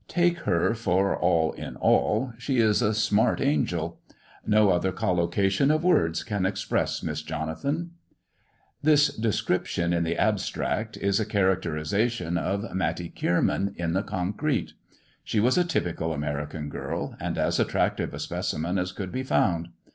Take 0.07 0.39
her 0.49 0.73
for 0.73 1.15
all 1.15 1.51
in 1.51 1.75
all, 1.75 2.33
she 2.39 2.57
is 2.57 2.81
a 2.81 2.91
smart 2.91 3.39
angel. 3.39 3.99
No 4.43 4.71
other 4.71 4.91
collocation 4.91 5.69
of 5.69 5.83
words 5.83 6.23
can 6.23 6.43
express 6.43 7.03
Miss 7.03 7.21
Jonathan, 7.21 7.91
168 8.81 8.89
MISS 8.89 9.07
JONATHAN 9.07 9.21
This 9.21 9.31
description 9.31 9.93
in 9.93 10.03
the 10.03 10.17
abstract 10.17 10.97
is 10.97 11.19
a 11.19 11.23
characterization 11.25 12.35
of 12.35 12.73
Matty 12.73 13.09
Kierman 13.15 13.75
in 13.77 13.93
the 13.93 14.01
concrete. 14.01 14.73
She 15.23 15.39
was 15.39 15.55
a 15.55 15.63
typical 15.63 16.13
American 16.13 16.69
girl, 16.69 17.15
and 17.19 17.37
as 17.37 17.59
attractive 17.59 18.11
a 18.15 18.19
specimen 18.19 18.79
as 18.79 18.91
could 18.91 19.11
be 19.11 19.21
found. 19.21 19.67